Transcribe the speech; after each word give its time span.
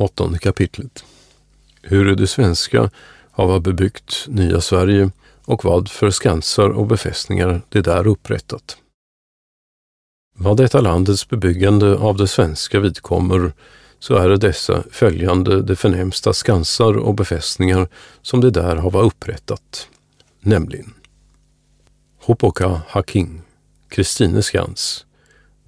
Åttonde 0.00 0.38
kapitlet. 0.38 1.04
Hur 1.82 2.16
det 2.16 2.26
svenska 2.26 2.90
hava 3.30 3.60
bebyggt 3.60 4.26
nya 4.28 4.60
Sverige 4.60 5.10
och 5.44 5.64
vad 5.64 5.88
för 5.88 6.10
skansar 6.10 6.68
och 6.68 6.86
befästningar 6.86 7.62
det 7.68 7.80
där 7.80 8.06
upprättat. 8.06 8.76
Vad 10.36 10.56
detta 10.56 10.80
landets 10.80 11.28
bebyggande 11.28 11.96
av 11.96 12.16
det 12.16 12.28
svenska 12.28 12.80
vidkommer, 12.80 13.52
så 13.98 14.14
är 14.14 14.28
det 14.28 14.36
dessa 14.36 14.82
följande 14.90 15.62
de 15.62 15.76
förnämsta 15.76 16.32
skansar 16.32 16.98
och 16.98 17.14
befästningar 17.14 17.88
som 18.22 18.40
det 18.40 18.50
där 18.50 18.76
hava 18.76 19.00
upprättat, 19.00 19.88
nämligen 20.40 20.94
Hopoka 22.18 22.82
Haking, 22.88 23.42
Kristine 23.88 24.42
skans. 24.42 25.06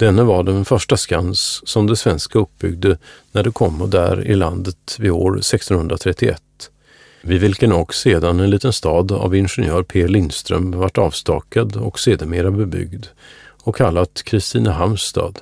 Denne 0.03 0.23
var 0.23 0.43
den 0.43 0.65
första 0.65 0.97
skans 0.97 1.69
som 1.69 1.87
det 1.87 1.97
svenska 1.97 2.39
uppbyggde 2.39 2.99
när 3.33 3.43
det 3.43 3.51
kom 3.51 3.91
där 3.91 4.27
i 4.27 4.35
landet 4.35 4.97
vid 4.99 5.11
år 5.11 5.39
1631 5.39 6.43
vid 7.21 7.41
vilken 7.41 7.73
också 7.73 8.01
sedan 8.01 8.41
en 8.41 8.51
liten 8.51 8.73
stad 8.73 9.13
av 9.13 9.35
ingenjör 9.35 9.83
P. 9.83 10.09
Lindström 10.09 10.71
vart 10.71 10.99
avstakad 10.99 11.77
och 11.77 12.01
sedermera 12.01 12.51
bebyggd 12.51 13.07
och 13.63 13.77
kallat 13.77 14.23
Kristinehamnstad. 14.23 15.33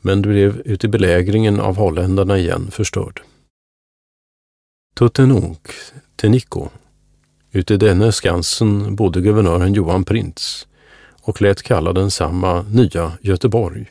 Men 0.00 0.22
blev 0.22 0.62
uti 0.64 0.88
belägringen 0.88 1.60
av 1.60 1.76
holländarna 1.76 2.38
igen 2.38 2.70
förstörd. 2.70 3.22
Tuttenunk, 4.94 5.68
Teniko. 6.16 6.68
Uti 7.52 7.76
denne 7.76 8.12
skansen 8.12 8.96
bodde 8.96 9.20
guvernören 9.20 9.74
Johan 9.74 10.04
Printz 10.04 10.67
och 11.28 11.42
lät 11.42 11.62
kalla 11.62 11.92
densamma 11.92 12.62
Nya 12.62 13.12
Göteborg, 13.20 13.86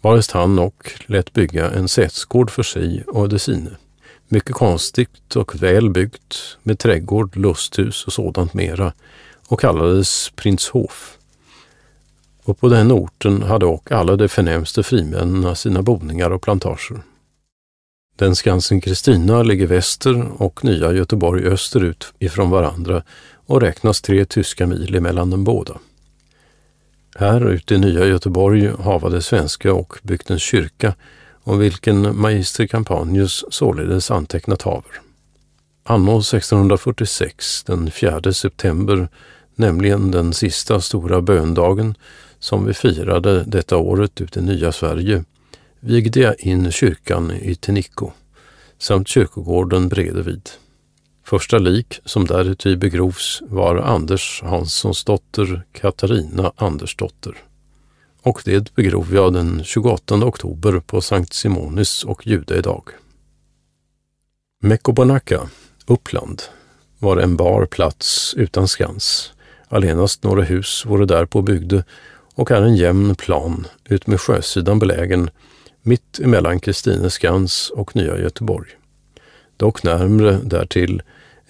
varest 0.00 0.30
han 0.30 0.58
och 0.58 0.92
lät 1.06 1.32
bygga 1.32 1.70
en 1.70 1.88
sätsgård 1.88 2.50
för 2.50 2.62
sig 2.62 3.04
och 3.06 3.28
de 3.28 3.38
sine. 3.38 3.70
Mycket 4.28 4.54
konstigt 4.54 5.36
och 5.36 5.62
väl 5.62 5.90
byggt 5.90 6.58
med 6.62 6.78
trädgård, 6.78 7.36
lusthus 7.36 8.06
och 8.06 8.12
sådant 8.12 8.54
mera 8.54 8.92
och 9.48 9.60
kallades 9.60 10.30
Prinshof. 10.36 11.18
Och 12.44 12.60
på 12.60 12.68
den 12.68 12.92
orten 12.92 13.42
hade 13.42 13.66
och 13.66 13.92
alla 13.92 14.16
de 14.16 14.28
förnämste 14.28 14.82
frimännen 14.82 15.56
sina 15.56 15.82
boningar 15.82 16.30
och 16.30 16.42
plantager. 16.42 17.02
Den 18.16 18.36
Skansen 18.36 18.80
Kristina 18.80 19.42
ligger 19.42 19.66
väster 19.66 20.42
och 20.42 20.64
Nya 20.64 20.92
Göteborg 20.92 21.46
österut 21.46 22.12
ifrån 22.18 22.50
varandra 22.50 23.02
och 23.46 23.60
räknas 23.60 24.02
tre 24.02 24.24
tyska 24.24 24.66
mil 24.66 24.94
emellan 24.94 25.30
dem 25.30 25.44
båda. 25.44 25.78
Här 27.14 27.50
ute 27.50 27.74
i 27.74 27.78
Nya 27.78 28.06
Göteborg 28.06 28.70
havade 28.78 29.22
svenska 29.22 29.74
och 29.74 29.98
byggt 30.02 30.30
en 30.30 30.38
kyrka 30.38 30.94
om 31.42 31.58
vilken 31.58 32.20
magister 32.20 32.66
Campanius 32.66 33.44
således 33.50 34.10
antecknat 34.10 34.62
haver. 34.62 35.00
Anno 35.84 36.18
1646, 36.18 37.64
den 37.64 37.90
4 37.90 38.32
september, 38.32 39.08
nämligen 39.54 40.10
den 40.10 40.32
sista 40.32 40.80
stora 40.80 41.20
böndagen 41.20 41.94
som 42.38 42.66
vi 42.66 42.74
firade 42.74 43.44
detta 43.44 43.76
året 43.76 44.20
ute 44.20 44.40
i 44.40 44.42
nya 44.42 44.72
Sverige, 44.72 45.24
vigde 45.80 46.20
jag 46.20 46.40
in 46.40 46.72
kyrkan 46.72 47.30
i 47.30 47.54
Tenico 47.54 48.10
samt 48.78 49.08
kyrkogården 49.08 49.88
bredvid. 49.88 50.50
Första 51.30 51.58
lik 51.58 52.00
som 52.04 52.24
däruti 52.24 52.76
begrovs 52.76 53.42
var 53.42 53.76
Anders 53.76 54.42
Hanssons 54.42 55.04
dotter 55.04 55.62
Katarina 55.72 56.52
Andersdotter 56.56 57.36
och 58.22 58.42
det 58.44 58.74
begrov 58.74 59.14
jag 59.14 59.32
den 59.32 59.64
28 59.64 60.14
oktober 60.14 60.80
på 60.80 61.00
Sankt 61.00 61.32
Simonis 61.32 62.04
och 62.04 62.26
judedag. 62.26 62.82
Mekobonaka, 64.62 65.40
Uppland, 65.86 66.42
var 66.98 67.16
en 67.16 67.36
bar 67.36 67.66
plats 67.66 68.34
utan 68.36 68.68
skans. 68.68 69.32
Allenast 69.68 70.24
några 70.24 70.42
hus 70.42 70.86
vore 70.86 71.06
där 71.06 71.26
på 71.26 71.42
byggde 71.42 71.84
och 72.34 72.50
är 72.50 72.62
en 72.62 72.76
jämn 72.76 73.14
plan 73.14 73.66
ut 73.84 74.06
med 74.06 74.20
sjösidan 74.20 74.78
belägen 74.78 75.30
mitt 75.82 76.18
emellan 76.18 76.60
Kristineskans 76.60 77.70
och 77.70 77.96
Nya 77.96 78.18
Göteborg. 78.18 78.70
Dock 79.56 79.82
närmre 79.82 80.38
därtill 80.44 81.02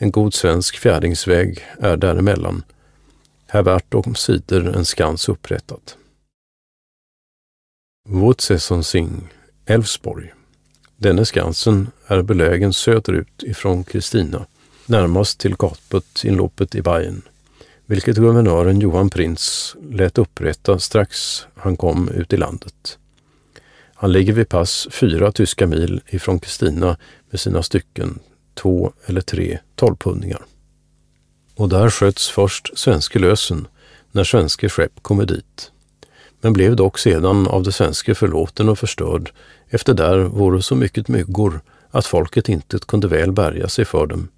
en 0.02 0.10
god 0.10 0.34
svensk 0.34 0.76
fjärdingsväg 0.76 1.66
är 1.78 1.96
däremellan. 1.96 2.62
Här 3.46 3.62
vart 3.62 3.94
omsider 3.94 4.60
en 4.60 4.84
skans 4.84 5.28
upprättat. 5.28 5.96
Wutsesonsing, 8.08 9.28
Älvsborg. 9.66 10.32
Denne 10.96 11.24
Skansen 11.24 11.90
är 12.06 12.22
belägen 12.22 12.72
söderut 12.72 13.42
ifrån 13.42 13.84
Kristina, 13.84 14.46
närmast 14.86 15.38
till 15.40 15.56
gatput 15.56 16.24
inloppet 16.24 16.74
i 16.74 16.82
Bayern, 16.82 17.22
vilket 17.86 18.16
guvernören 18.16 18.80
Johan 18.80 19.10
Prins 19.10 19.76
lät 19.90 20.18
upprätta 20.18 20.78
strax 20.78 21.46
han 21.54 21.76
kom 21.76 22.08
ut 22.08 22.32
i 22.32 22.36
landet. 22.36 22.98
Han 23.94 24.12
ligger 24.12 24.32
vid 24.32 24.48
pass 24.48 24.88
fyra 24.90 25.32
tyska 25.32 25.66
mil 25.66 26.00
ifrån 26.06 26.40
Kristina 26.40 26.96
med 27.30 27.40
sina 27.40 27.62
stycken, 27.62 28.18
två 28.54 28.92
eller 29.06 29.20
tre 29.20 29.58
tolvpundningar. 29.74 30.44
Och 31.54 31.68
där 31.68 31.90
sköts 31.90 32.28
först 32.28 32.78
svenske 32.78 33.18
lösen 33.18 33.68
när 34.12 34.24
svenske 34.24 34.68
skepp 34.68 35.02
kommer 35.02 35.26
dit 35.26 35.70
men 36.40 36.52
blev 36.52 36.76
dock 36.76 36.98
sedan 36.98 37.46
av 37.46 37.62
det 37.62 37.72
svenska 37.72 38.14
förlåten 38.14 38.68
och 38.68 38.78
förstörd, 38.78 39.32
efter 39.68 39.94
där 39.94 40.18
vore 40.18 40.62
så 40.62 40.74
mycket 40.74 41.08
myggor 41.08 41.60
att 41.90 42.06
folket 42.06 42.48
inte 42.48 42.78
kunde 42.78 43.08
väl 43.08 43.32
bärga 43.32 43.68
sig 43.68 43.84
för 43.84 44.06
dem 44.06 44.28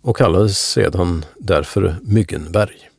och 0.00 0.16
kallades 0.16 0.58
sedan 0.70 1.24
därför 1.38 1.96
Myggenberg. 2.02 2.90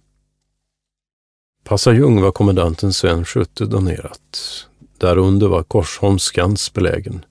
Passajung 1.64 2.22
var 2.22 2.32
kommendanten 2.32 2.94
Sven 2.94 3.26
Skytte 3.26 3.66
donerat. 3.66 4.66
Därunder 4.98 5.48
var 5.48 5.64
Korsholms 5.64 6.24
skans 6.24 6.74
belägen, 6.74 7.26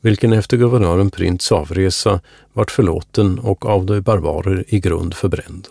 vilken 0.00 0.32
efter 0.32 0.56
guvernören 0.56 1.10
Prints 1.10 1.52
avresa 1.52 2.20
vart 2.52 2.70
förlåten 2.70 3.38
och 3.38 3.66
av 3.66 3.86
de 3.86 4.00
barbarer 4.00 4.64
i 4.68 4.80
grund 4.80 5.14
förbränd. 5.14 5.68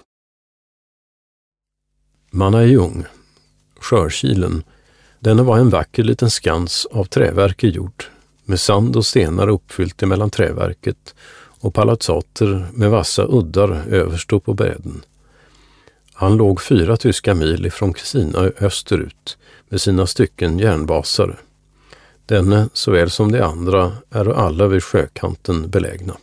Manajung, 2.31 3.05
Skörkilen, 3.79 4.63
denna 5.19 5.43
var 5.43 5.57
en 5.57 5.69
vacker 5.69 6.03
liten 6.03 6.31
skans 6.31 6.87
av 6.91 7.05
träverk 7.05 7.63
i 7.63 7.69
jord, 7.69 8.03
med 8.45 8.59
sand 8.59 8.95
och 8.95 9.05
stenar 9.05 9.47
uppfyllt 9.47 10.03
emellan 10.03 10.29
träverket 10.29 11.15
och 11.59 11.73
palatsater 11.73 12.67
med 12.73 12.91
vassa 12.91 13.25
uddar 13.25 13.83
överst 13.89 14.29
på 14.29 14.53
bräden. 14.53 15.01
Han 16.13 16.37
låg 16.37 16.61
fyra 16.61 16.97
tyska 16.97 17.33
mil 17.33 17.65
ifrån 17.65 17.93
Kristina 17.93 18.39
österut 18.39 19.37
med 19.69 19.81
sina 19.81 20.07
stycken 20.07 20.59
järnbasar. 20.59 21.39
Denne 22.25 22.69
såväl 22.73 23.09
som 23.09 23.31
de 23.31 23.41
andra 23.41 23.91
är 24.09 24.29
alla 24.29 24.67
vid 24.67 24.83
sjökanten 24.83 25.69
belägna. 25.69 26.17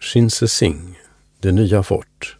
Shinsesing, 0.00 0.98
det 1.40 1.52
nya 1.52 1.82
fort, 1.82 2.38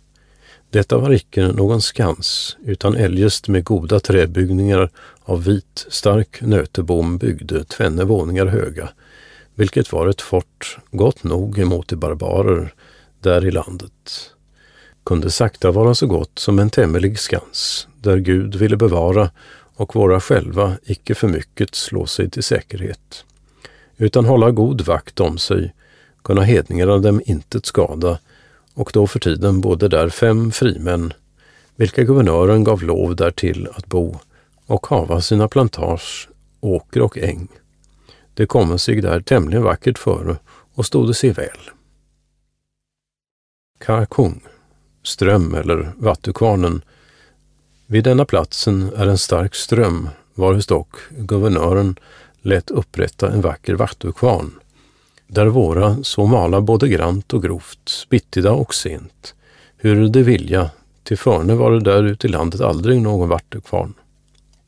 detta 0.70 0.98
var 0.98 1.12
icke 1.12 1.52
någon 1.52 1.82
skans, 1.82 2.56
utan 2.64 2.96
eljest 2.96 3.48
med 3.48 3.64
goda 3.64 4.00
träbyggningar 4.00 4.90
av 5.20 5.44
vit, 5.44 5.86
stark 5.88 6.40
nötebom 6.40 7.18
byggde 7.18 7.64
tvenne 7.64 8.04
våningar 8.04 8.46
höga, 8.46 8.88
vilket 9.54 9.92
var 9.92 10.06
ett 10.06 10.20
fort 10.20 10.78
gott 10.90 11.24
nog 11.24 11.58
emot 11.58 11.88
de 11.88 11.96
barbarer 11.96 12.74
där 13.20 13.46
i 13.46 13.50
landet. 13.50 14.30
Kunde 15.04 15.30
sakta 15.30 15.70
vara 15.70 15.94
så 15.94 16.06
gott 16.06 16.38
som 16.38 16.58
en 16.58 16.70
tämlig 16.70 17.18
skans, 17.18 17.88
där 18.00 18.16
Gud 18.16 18.54
ville 18.54 18.76
bevara 18.76 19.30
och 19.78 19.94
våra 19.94 20.20
själva 20.20 20.76
icke 20.84 21.14
för 21.14 21.28
mycket 21.28 21.74
slå 21.74 22.06
sig 22.06 22.30
till 22.30 22.42
säkerhet, 22.42 23.24
utan 23.96 24.24
hålla 24.24 24.50
god 24.50 24.80
vakt 24.80 25.20
om 25.20 25.38
sig, 25.38 25.74
kunna 26.22 26.42
hedningarna 26.42 26.98
dem 26.98 27.22
intet 27.26 27.66
skada, 27.66 28.18
och 28.74 28.90
då 28.94 29.06
för 29.06 29.20
tiden 29.20 29.60
bodde 29.60 29.88
där 29.88 30.08
fem 30.08 30.52
frimän, 30.52 31.12
vilka 31.76 32.02
guvernören 32.02 32.64
gav 32.64 32.82
lov 32.82 33.16
därtill 33.16 33.68
att 33.74 33.86
bo 33.86 34.18
och 34.66 34.86
hava 34.86 35.20
sina 35.20 35.48
plantage, 35.48 36.28
åker 36.60 37.02
och 37.02 37.18
äng. 37.18 37.48
Det 38.34 38.46
komme 38.46 38.78
sig 38.78 39.00
där 39.00 39.20
tämligen 39.20 39.62
vackert 39.62 39.98
före 39.98 40.36
och 40.74 40.86
stod 40.86 41.16
sig 41.16 41.30
väl. 41.30 41.70
Karkung, 43.78 44.40
ström 45.02 45.54
eller 45.54 45.92
vattukvarnen. 45.96 46.82
Vid 47.90 48.04
denna 48.04 48.24
platsen 48.24 48.92
är 48.96 49.06
en 49.06 49.18
stark 49.18 49.54
ström, 49.54 50.08
varhus 50.34 50.66
dock 50.66 50.96
guvernören 51.10 51.98
lät 52.42 52.70
upprätta 52.70 53.32
en 53.32 53.40
vacker 53.40 53.74
vattukvarn 53.74 54.50
där 55.26 55.46
våra 55.46 56.02
så 56.02 56.26
mala 56.26 56.60
både 56.60 56.88
grant 56.88 57.34
och 57.34 57.42
grovt, 57.42 58.06
bittida 58.08 58.52
och 58.52 58.74
sent, 58.74 59.34
hur 59.76 60.08
de 60.08 60.22
vilja, 60.22 60.70
till 61.02 61.18
förne 61.18 61.54
var 61.54 61.70
det 61.70 61.80
där 61.80 62.02
ute 62.02 62.26
i 62.26 62.30
landet 62.30 62.60
aldrig 62.60 63.02
någon 63.02 63.28
vattukvarn. 63.28 63.94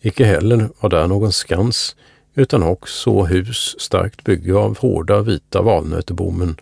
Icke 0.01 0.25
heller 0.25 0.69
var 0.81 0.91
där 0.91 1.07
någon 1.07 1.33
skans, 1.33 1.97
utan 2.35 2.63
också 2.63 3.23
hus 3.23 3.77
starkt 3.79 4.25
bygge 4.25 4.55
av 4.55 4.79
hårda 4.79 5.23
vita 5.23 5.63
valnötebommen, 5.63 6.57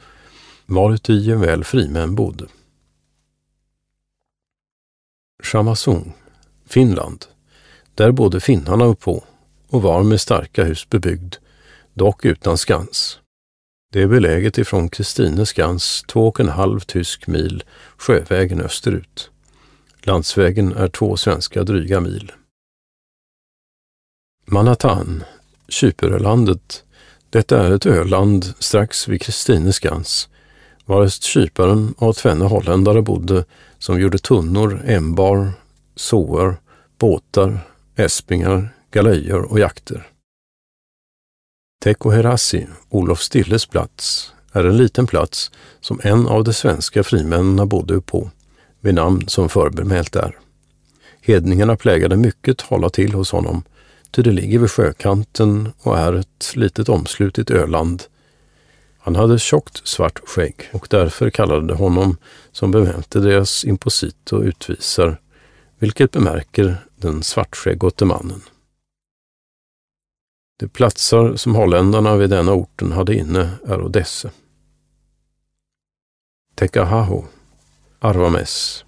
varuti 0.67 1.31
en 1.31 1.41
väl 1.41 1.65
frimän 1.65 2.15
bodde. 2.15 2.47
Chamasung, 5.43 6.15
Finland. 6.69 7.25
Där 7.95 8.13
bodde 8.13 8.41
finnarna 8.41 8.85
uppå 8.85 9.25
och 9.69 9.83
var 9.83 10.03
med 10.03 10.21
starka 10.21 10.65
hus 10.65 10.89
bebyggd, 10.91 11.35
dock 11.95 12.25
utan 12.25 12.59
skans. 12.59 13.19
Det 13.93 14.03
är 14.03 14.07
beläget 14.07 14.59
ifrån 14.59 14.89
Kristine 14.89 15.47
skans 15.47 16.05
två 16.09 16.29
och 16.29 16.41
en 16.41 16.49
halv 16.49 16.81
tysk 16.81 17.27
mil 17.27 17.65
sjövägen 17.97 18.61
österut. 18.61 19.31
Landsvägen 20.03 20.73
är 20.73 20.89
två 20.89 21.17
svenska 21.17 21.65
dryga 21.65 22.01
mil. 22.01 22.33
Manhattan, 24.45 25.25
Kyperölandet. 25.69 26.85
Detta 27.31 27.67
är 27.67 27.73
ett 27.73 27.87
öland 27.87 28.55
strax 28.59 29.09
vid 29.09 29.23
Kristine 29.23 29.73
skans, 29.73 30.29
varest 30.85 31.23
kyparen 31.23 31.95
och 31.99 32.17
tvenne 32.17 32.45
holländare 32.45 33.03
bodde 33.03 33.45
som 33.79 34.01
gjorde 34.01 34.19
tunnor, 34.19 34.83
ämbar, 34.85 35.53
soar, 35.99 36.57
båtar, 36.99 37.61
äspingar, 37.97 38.69
galejor 38.91 39.43
och 39.43 39.59
jakter. 39.59 40.07
Tekoherassi, 41.83 42.67
Olof 42.89 43.21
Stilles 43.21 43.67
plats, 43.67 44.33
är 44.53 44.65
en 44.65 44.77
liten 44.77 45.07
plats 45.07 45.51
som 45.81 46.01
en 46.03 46.27
av 46.27 46.45
de 46.45 46.53
svenska 46.53 47.03
frimännen 47.03 47.69
bodde 47.69 48.01
på, 48.01 48.31
vid 48.81 48.95
namn 48.95 49.29
som 49.29 49.49
förbemält 49.49 50.17
är. 50.17 50.39
Hedningarna 51.21 51.77
plägade 51.77 52.17
mycket 52.17 52.61
hålla 52.61 52.91
till 52.91 53.13
hos 53.13 53.33
honom, 53.33 53.63
ty 54.11 54.23
det 54.23 54.33
ligger 54.33 54.59
vid 54.59 54.71
sjökanten 54.71 55.73
och 55.79 55.99
är 55.99 56.13
ett 56.13 56.53
litet 56.55 56.89
omslutet 56.89 57.51
öland. 57.51 58.03
Han 58.99 59.17
hade 59.17 59.39
tjockt 59.39 59.89
svart 59.89 60.21
skägg 60.29 60.55
och 60.73 60.87
därför 60.91 61.31
kallade 61.31 61.67
de 61.67 61.75
honom 61.75 62.17
som 62.53 62.71
bemälte 62.71 63.21
deras 63.21 63.65
imposit 63.65 64.33
och 64.33 64.43
utvisar, 64.43 65.19
vilket 65.79 66.11
bemärker 66.11 66.77
den 66.97 67.23
svartskäggåte 67.23 68.05
mannen. 68.05 68.43
De 70.59 70.69
platser 70.69 71.37
som 71.37 71.55
holländarna 71.55 72.17
vid 72.17 72.31
denna 72.31 72.53
orten 72.53 72.93
hade 72.93 73.15
inne 73.15 73.51
är 73.67 73.83
Odesse. 73.83 74.31
Tekahaho, 76.55 77.25
Arvames. 77.99 78.85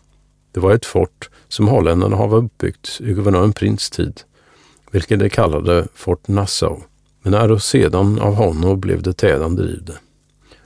Det 0.53 0.61
var 0.61 0.75
ett 0.75 0.87
fort 0.87 1.31
som 1.49 1.69
holländarna 1.69 2.17
hade 2.17 2.37
uppbyggt 2.37 3.01
i 3.01 3.13
guvernören 3.13 3.53
Prins 3.53 3.91
tid, 3.91 4.21
vilket 4.91 5.19
de 5.19 5.31
kallade 5.31 5.89
Fort 5.95 6.29
Nassau, 6.29 6.81
men 7.23 7.35
är 7.35 7.59
sedan 7.59 8.21
av 8.21 8.35
honom 8.35 8.81
blev 8.81 9.03
det 9.03 9.13
tädan 9.13 9.57
drivde, 9.57 9.99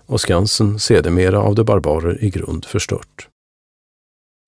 och 0.06 0.20
Skansen 0.20 0.79
sedermera 0.79 1.41
av 1.41 1.55
de 1.55 1.65
barbarer 1.65 2.25
i 2.25 2.31
grund 2.31 2.65
förstört. 2.65 3.29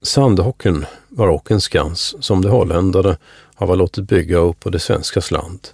Sandhocken 0.07 0.87
var 1.09 1.29
och 1.29 1.51
en 1.51 1.61
skans 1.61 2.15
som 2.21 2.43
de 2.43 2.49
holländare 2.49 3.17
hava 3.55 3.75
låtit 3.75 4.05
bygga 4.05 4.37
upp 4.37 4.61
på 4.61 4.71
det 4.71 4.79
svenska 4.79 5.21
land 5.31 5.69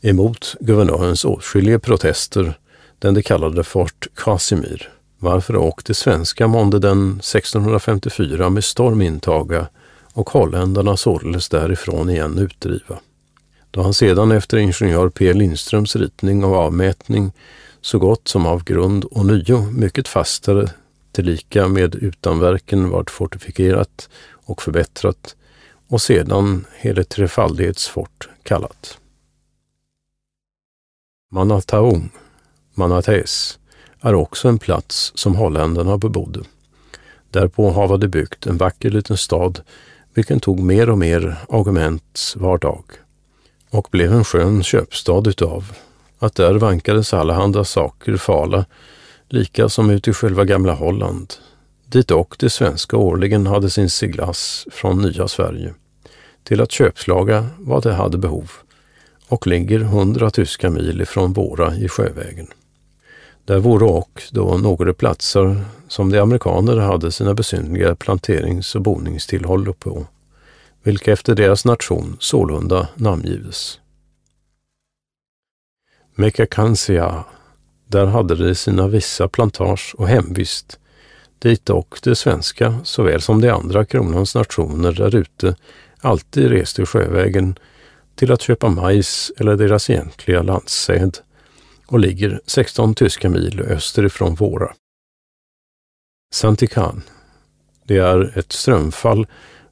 emot 0.00 0.54
guvernörens 0.60 1.24
åtskilliga 1.24 1.78
protester, 1.78 2.58
den 2.98 3.14
de 3.14 3.22
kallade 3.22 3.64
Fort 3.64 4.06
Casimir, 4.14 4.92
varför 5.18 5.56
och 5.56 5.82
de 5.86 5.94
svenska 5.94 6.46
månde 6.46 6.78
den 6.78 7.10
1654 7.10 8.50
med 8.50 8.64
storm 8.64 9.02
intaga 9.02 9.66
och 10.12 10.30
holländarna 10.30 10.96
således 10.96 11.48
därifrån 11.48 12.10
igen 12.10 12.38
utdriva. 12.38 12.98
Då 13.70 13.82
han 13.82 13.94
sedan 13.94 14.32
efter 14.32 14.56
ingenjör 14.56 15.08
P. 15.08 15.32
Lindströms 15.32 15.96
ritning 15.96 16.44
och 16.44 16.56
avmätning 16.56 17.32
så 17.80 17.98
gott 17.98 18.28
som 18.28 18.46
av 18.46 18.64
grund 18.64 19.04
och 19.04 19.26
nio 19.26 19.60
mycket 19.70 20.08
fastare 20.08 20.68
tillika 21.12 21.68
med 21.68 21.94
utanverken 21.94 22.90
vart 22.90 23.10
fortifikerat 23.10 24.08
och 24.32 24.62
förbättrat 24.62 25.36
och 25.88 26.02
sedan 26.02 26.66
hela 26.76 27.04
trefaldighetsfort 27.04 28.28
kallat. 28.42 28.98
Manataung, 31.32 32.10
Manates, 32.74 33.58
är 34.00 34.14
också 34.14 34.48
en 34.48 34.58
plats 34.58 35.12
som 35.14 35.34
holländarna 35.34 35.98
bebodde. 35.98 36.40
Därpå 37.30 37.70
havade 37.70 38.08
byggt 38.08 38.46
en 38.46 38.56
vacker 38.56 38.90
liten 38.90 39.16
stad, 39.16 39.60
vilken 40.14 40.40
tog 40.40 40.60
mer 40.60 40.90
och 40.90 40.98
mer 40.98 41.36
argument 41.48 42.34
var 42.36 42.58
dag 42.58 42.84
och 43.70 43.88
blev 43.90 44.12
en 44.12 44.24
skön 44.24 44.62
köpstad 44.62 45.28
utav 45.28 45.72
att 46.18 46.34
där 46.34 46.54
vankades 46.54 47.14
allehanda 47.14 47.64
saker 47.64 48.16
fala, 48.16 48.64
lika 49.32 49.68
som 49.68 49.90
ut 49.90 50.08
i 50.08 50.12
själva 50.12 50.44
gamla 50.44 50.74
Holland, 50.74 51.34
dit 51.86 52.10
och 52.10 52.36
det 52.38 52.50
svenska 52.50 52.96
årligen 52.96 53.46
hade 53.46 53.70
sin 53.70 53.90
seglass 53.90 54.66
från 54.70 55.02
nya 55.02 55.28
Sverige, 55.28 55.74
till 56.42 56.60
att 56.60 56.72
köpslaga 56.72 57.48
vad 57.58 57.82
det 57.82 57.94
hade 57.94 58.18
behov. 58.18 58.50
Och 59.28 59.46
ligger 59.46 59.78
hundra 59.78 60.30
tyska 60.30 60.70
mil 60.70 61.00
ifrån 61.00 61.32
våra 61.32 61.76
i 61.76 61.88
sjövägen. 61.88 62.46
Där 63.44 63.58
vore 63.58 63.84
och 63.84 64.22
då 64.32 64.58
några 64.58 64.94
platser 64.94 65.64
som 65.88 66.10
de 66.10 66.18
amerikaner 66.18 66.76
hade 66.76 67.12
sina 67.12 67.34
besynliga 67.34 67.94
planterings 67.94 68.74
och 68.74 68.82
boningstillhåll 68.82 69.74
på, 69.74 70.06
vilka 70.82 71.12
efter 71.12 71.34
deras 71.34 71.64
nation 71.64 72.16
sålunda 72.20 72.88
namngives. 72.94 73.80
Mekakansia, 76.14 77.24
där 77.90 78.06
hade 78.06 78.34
de 78.34 78.54
sina 78.54 78.88
vissa 78.88 79.28
plantage 79.28 79.94
och 79.98 80.08
hemvist, 80.08 80.78
dit 81.38 81.70
och 81.70 81.98
de 82.02 82.14
svenska 82.14 82.80
såväl 82.84 83.20
som 83.20 83.40
de 83.40 83.50
andra 83.50 83.84
kronans 83.84 84.34
nationer 84.34 84.92
därute 84.92 85.56
alltid 86.00 86.48
reste 86.48 86.86
sjövägen 86.86 87.58
till 88.14 88.32
att 88.32 88.42
köpa 88.42 88.68
majs 88.68 89.32
eller 89.36 89.56
deras 89.56 89.90
egentliga 89.90 90.42
landsäd 90.42 91.18
och 91.86 91.98
ligger 91.98 92.40
16 92.46 92.94
tyska 92.94 93.28
mil 93.28 93.60
österifrån 93.60 94.34
våra. 94.34 94.74
Santikan. 96.34 97.02
Det 97.84 97.98
är 97.98 98.38
ett 98.38 98.52
strömfall 98.52 99.26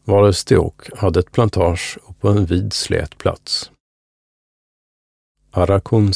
varav 0.04 0.32
Steok 0.32 0.90
hade 0.96 1.20
ett 1.20 1.32
plantage 1.32 1.98
på 2.20 2.28
en 2.28 2.44
vid 2.44 2.72
slät 2.72 3.18
plats. 3.18 3.70
Arakun 5.50 6.14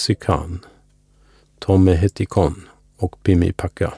Tomme 1.63 1.91
Tomehetikon 1.91 2.69
och 2.97 3.23
Pimipaka 3.23 3.95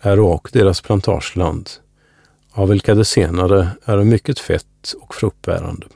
är 0.00 0.20
och 0.20 0.48
deras 0.52 0.80
plantageland, 0.80 1.70
av 2.52 2.68
vilka 2.68 2.94
det 2.94 3.04
senare 3.04 3.68
är 3.84 4.04
mycket 4.04 4.38
fett 4.38 4.94
och 5.00 5.14
fruktbärande. 5.14 5.86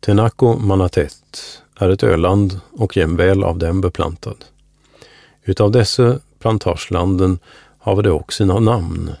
Tenaco 0.00 0.58
Manatet 0.58 1.62
är 1.76 1.90
ett 1.90 2.02
öland 2.02 2.60
och 2.72 2.96
jämväl 2.96 3.44
av 3.44 3.58
dem 3.58 3.80
beplantad. 3.80 4.44
Utav 5.42 5.70
dessa 5.70 6.20
plantagelanden 6.38 7.38
har 7.78 8.02
det 8.02 8.10
också 8.10 8.36
sina 8.36 8.60
namn, 8.60 9.12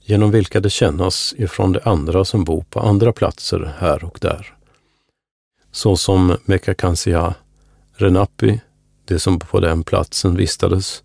genom 0.00 0.30
vilka 0.30 0.60
det 0.60 0.70
kännas 0.70 1.34
ifrån 1.36 1.72
de 1.72 1.80
andra 1.84 2.24
som 2.24 2.44
bor 2.44 2.64
på 2.70 2.80
andra 2.80 3.12
platser 3.12 3.74
här 3.78 4.04
och 4.04 4.18
där. 4.20 4.54
Såsom 5.72 6.36
Mekakansia, 6.44 7.34
Renapi, 7.92 8.60
det 9.08 9.18
som 9.18 9.38
på 9.38 9.60
den 9.60 9.84
platsen 9.84 10.36
vistades, 10.36 11.02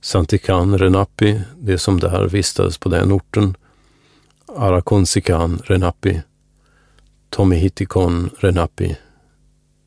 Santikan 0.00 0.78
Renapi, 0.78 1.40
det 1.58 1.78
som 1.78 2.00
där 2.00 2.28
vistades 2.28 2.78
på 2.78 2.88
den 2.88 3.12
orten, 3.12 3.56
Arakonsikan 4.56 5.62
Renapi, 5.64 6.22
Tomihitikon 7.30 8.30
Renapi, 8.38 8.96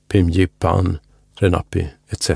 Pimjipan 0.08 0.98
Renapi 1.36 1.88
etc. 2.10 2.32